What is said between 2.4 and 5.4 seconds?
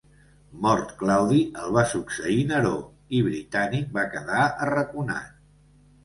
Neró, i Britànic va quedar arraconat.